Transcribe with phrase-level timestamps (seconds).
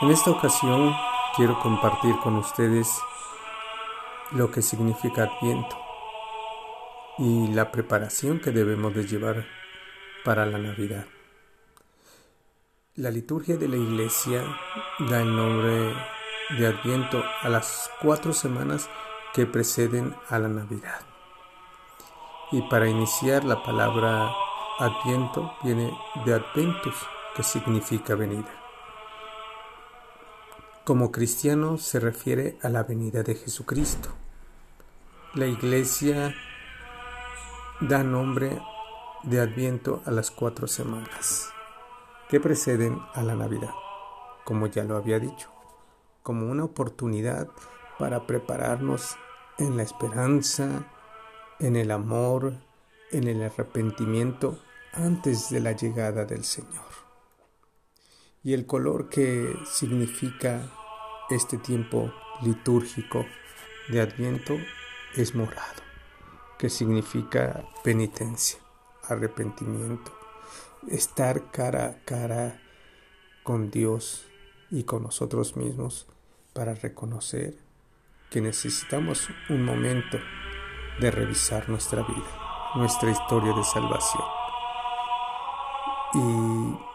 [0.00, 0.96] En esta ocasión
[1.36, 2.88] quiero compartir con ustedes
[4.30, 5.78] lo que significa Adviento
[7.18, 9.44] y la preparación que debemos de llevar
[10.24, 11.04] para la Navidad.
[12.94, 14.42] La liturgia de la Iglesia
[15.00, 15.94] da el nombre
[16.58, 18.88] de Adviento a las cuatro semanas
[19.34, 21.02] que preceden a la Navidad.
[22.52, 24.32] Y para iniciar la palabra
[24.78, 25.92] Adviento viene
[26.24, 26.96] de Adventus,
[27.36, 28.59] que significa venida.
[30.84, 34.08] Como cristiano se refiere a la venida de Jesucristo.
[35.34, 36.34] La iglesia
[37.80, 38.60] da nombre
[39.22, 41.50] de Adviento a las cuatro semanas
[42.30, 43.74] que preceden a la Navidad,
[44.44, 45.50] como ya lo había dicho,
[46.22, 47.48] como una oportunidad
[47.98, 49.16] para prepararnos
[49.58, 50.86] en la esperanza,
[51.58, 52.54] en el amor,
[53.12, 54.58] en el arrepentimiento
[54.94, 57.09] antes de la llegada del Señor.
[58.42, 60.70] Y el color que significa
[61.28, 63.26] este tiempo litúrgico
[63.88, 64.56] de Adviento
[65.14, 65.82] es morado,
[66.58, 68.58] que significa penitencia,
[69.04, 70.12] arrepentimiento,
[70.88, 72.62] estar cara a cara
[73.42, 74.26] con Dios
[74.70, 76.06] y con nosotros mismos
[76.54, 77.58] para reconocer
[78.30, 80.18] que necesitamos un momento
[81.00, 84.24] de revisar nuestra vida, nuestra historia de salvación.
[86.14, 86.89] Y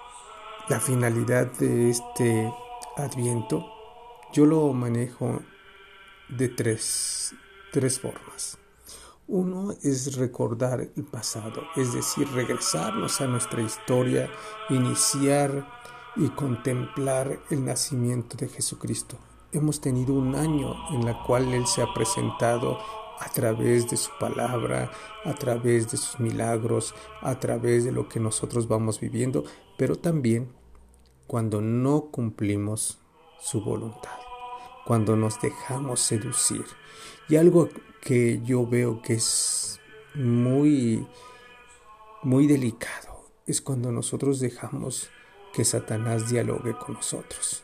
[0.70, 2.52] la finalidad de este
[2.98, 3.66] adviento
[4.34, 5.42] yo lo manejo
[6.28, 7.34] de tres,
[7.72, 8.58] tres formas.
[9.28, 14.30] Uno es recordar el pasado, es decir, regresarnos a nuestra historia,
[14.70, 15.68] iniciar
[16.16, 19.18] y contemplar el nacimiento de Jesucristo.
[19.52, 22.78] Hemos tenido un año en la cual Él se ha presentado
[23.20, 24.92] a través de su palabra,
[25.24, 29.44] a través de sus milagros, a través de lo que nosotros vamos viviendo,
[29.78, 30.52] pero también
[31.28, 33.00] cuando no cumplimos
[33.40, 34.20] su voluntad,
[34.86, 36.66] cuando nos dejamos seducir.
[37.30, 37.70] Y algo
[38.02, 39.80] que yo veo que es
[40.14, 41.08] muy,
[42.22, 45.10] muy delicado es cuando nosotros dejamos
[45.54, 47.64] que Satanás dialogue con nosotros.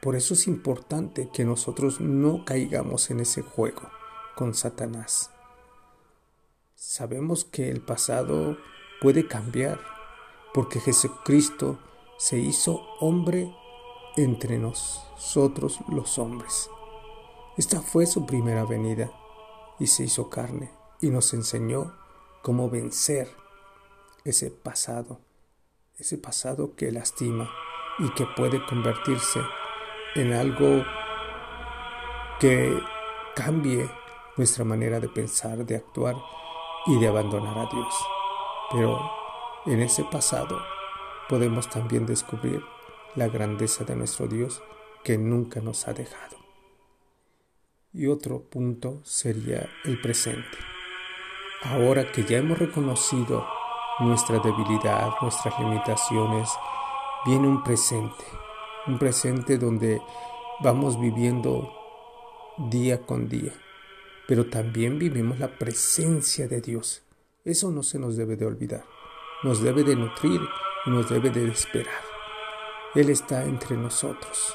[0.00, 3.90] Por eso es importante que nosotros no caigamos en ese juego
[4.36, 5.30] con Satanás.
[6.74, 8.56] Sabemos que el pasado
[9.00, 9.80] puede cambiar
[10.54, 11.78] porque Jesucristo
[12.18, 13.52] se hizo hombre
[14.16, 16.70] entre nosotros los hombres.
[17.56, 19.10] Esta fue su primera venida
[19.78, 20.70] y se hizo carne
[21.00, 21.94] y nos enseñó
[22.42, 23.28] cómo vencer
[24.24, 25.20] ese pasado,
[25.98, 27.50] ese pasado que lastima
[27.98, 29.40] y que puede convertirse
[30.14, 30.84] en algo
[32.38, 32.78] que
[33.34, 33.88] cambie
[34.36, 36.16] nuestra manera de pensar, de actuar
[36.86, 37.94] y de abandonar a Dios.
[38.72, 39.00] Pero
[39.66, 40.58] en ese pasado
[41.28, 42.62] podemos también descubrir
[43.14, 44.62] la grandeza de nuestro Dios
[45.02, 46.36] que nunca nos ha dejado.
[47.92, 50.58] Y otro punto sería el presente.
[51.62, 53.46] Ahora que ya hemos reconocido
[54.00, 56.50] nuestra debilidad, nuestras limitaciones,
[57.24, 58.24] viene un presente,
[58.86, 60.02] un presente donde
[60.60, 61.72] vamos viviendo
[62.70, 63.52] día con día,
[64.26, 67.02] pero también vivimos la presencia de Dios.
[67.44, 68.84] Eso no se nos debe de olvidar,
[69.42, 70.40] nos debe de nutrir
[70.84, 72.02] y nos debe de esperar.
[72.94, 74.54] Él está entre nosotros,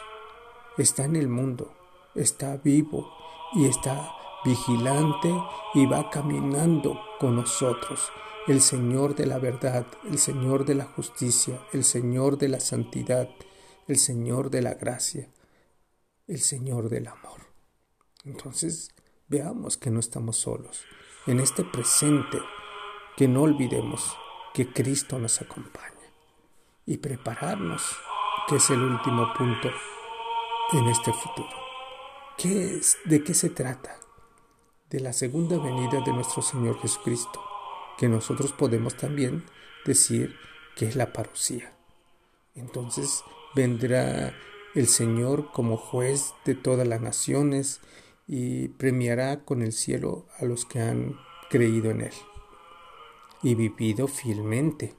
[0.77, 1.73] está en el mundo,
[2.15, 3.11] está vivo
[3.53, 4.11] y está
[4.43, 5.31] vigilante
[5.73, 8.09] y va caminando con nosotros.
[8.47, 13.29] El Señor de la verdad, el Señor de la justicia, el Señor de la santidad,
[13.87, 15.29] el Señor de la gracia,
[16.27, 17.41] el Señor del amor.
[18.23, 18.89] Entonces,
[19.31, 20.83] veamos que no estamos solos.
[21.25, 22.37] En este presente,
[23.15, 24.15] que no olvidemos
[24.53, 25.87] que Cristo nos acompaña
[26.85, 27.81] y prepararnos
[28.47, 29.69] que es el último punto
[30.73, 31.55] en este futuro.
[32.37, 32.97] ¿Qué es?
[33.05, 33.97] ¿De qué se trata?
[34.89, 37.41] De la segunda venida de nuestro Señor Jesucristo,
[37.97, 39.45] que nosotros podemos también
[39.85, 40.35] decir
[40.75, 41.73] que es la parucía.
[42.55, 43.23] Entonces
[43.55, 44.33] vendrá
[44.75, 47.79] el Señor como juez de todas las naciones
[48.27, 51.17] y premiará con el cielo a los que han
[51.49, 52.13] creído en Él
[53.43, 54.95] y vivido fielmente.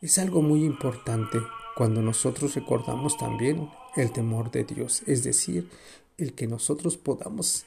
[0.00, 1.38] Es algo muy importante
[1.74, 5.70] cuando nosotros recordamos también el temor de Dios, es decir,
[6.18, 7.66] el que nosotros podamos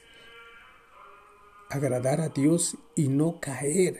[1.68, 3.98] agradar a Dios y no caer.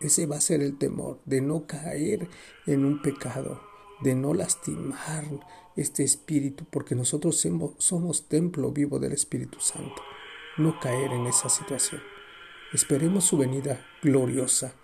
[0.00, 2.28] Ese va a ser el temor, de no caer
[2.66, 3.60] en un pecado,
[4.00, 5.24] de no lastimar
[5.76, 7.46] este espíritu, porque nosotros
[7.78, 10.02] somos templo vivo del Espíritu Santo.
[10.56, 12.02] No caer en esa situación.
[12.72, 14.74] Esperemos su venida gloriosa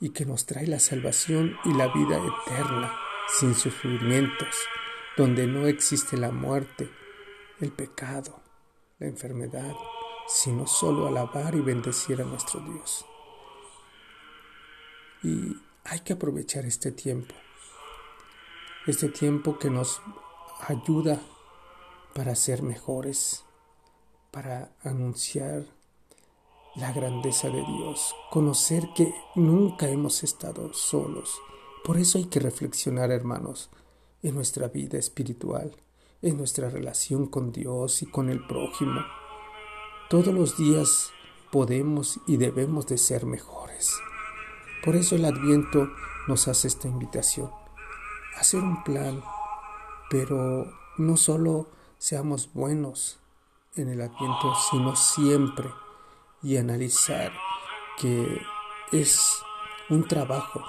[0.00, 2.92] y que nos trae la salvación y la vida eterna
[3.38, 4.56] sin sufrimientos,
[5.16, 6.88] donde no existe la muerte,
[7.60, 8.40] el pecado,
[8.98, 9.74] la enfermedad,
[10.26, 13.04] sino solo alabar y bendecir a nuestro Dios.
[15.22, 17.34] Y hay que aprovechar este tiempo,
[18.86, 20.00] este tiempo que nos
[20.66, 21.20] ayuda
[22.14, 23.44] para ser mejores,
[24.30, 25.66] para anunciar
[26.76, 31.40] la grandeza de Dios, conocer que nunca hemos estado solos.
[31.84, 33.70] Por eso hay que reflexionar, hermanos,
[34.22, 35.74] en nuestra vida espiritual,
[36.22, 39.00] en nuestra relación con Dios y con el prójimo.
[40.08, 41.10] Todos los días
[41.50, 43.92] podemos y debemos de ser mejores.
[44.84, 45.88] Por eso el Adviento
[46.28, 47.50] nos hace esta invitación,
[48.36, 49.22] hacer un plan,
[50.08, 50.66] pero
[50.96, 51.68] no solo
[51.98, 53.18] seamos buenos
[53.76, 55.70] en el Adviento, sino siempre
[56.42, 57.32] y analizar
[57.98, 58.40] que
[58.92, 59.42] es
[59.88, 60.64] un trabajo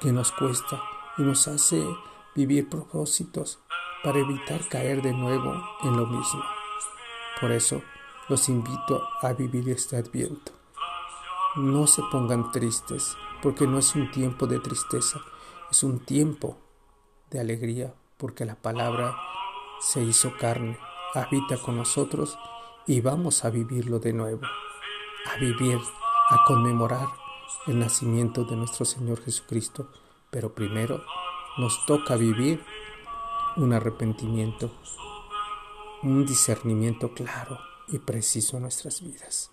[0.00, 0.80] que nos cuesta
[1.18, 1.84] y nos hace
[2.34, 3.58] vivir propósitos
[4.04, 5.52] para evitar caer de nuevo
[5.82, 6.42] en lo mismo.
[7.40, 7.82] Por eso
[8.28, 10.52] los invito a vivir este adviento.
[11.56, 15.20] No se pongan tristes, porque no es un tiempo de tristeza,
[15.70, 16.58] es un tiempo
[17.30, 19.16] de alegría, porque la palabra
[19.80, 20.78] se hizo carne,
[21.14, 22.38] habita con nosotros
[22.86, 24.42] y vamos a vivirlo de nuevo,
[25.26, 25.78] a vivir,
[26.30, 27.08] a conmemorar
[27.66, 29.88] el nacimiento de nuestro Señor Jesucristo
[30.30, 31.04] pero primero
[31.56, 32.62] nos toca vivir
[33.56, 34.70] un arrepentimiento,
[36.02, 39.50] un discernimiento claro y preciso en nuestras vidas.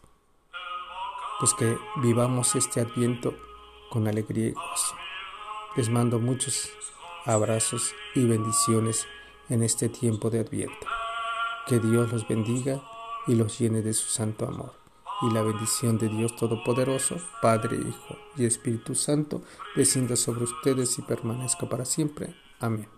[1.40, 3.36] Pues que vivamos este adviento
[3.90, 4.96] con alegría y gozo.
[5.76, 6.70] Les mando muchos
[7.26, 9.08] abrazos y bendiciones
[9.50, 10.88] en este tiempo de adviento.
[11.68, 12.82] Que Dios los bendiga
[13.28, 14.86] y los llene de su santo amor
[15.22, 19.42] y la bendición de Dios Todopoderoso, Padre, Hijo y Espíritu Santo,
[19.76, 22.36] descienda sobre ustedes y permanezca para siempre.
[22.60, 22.95] Amén.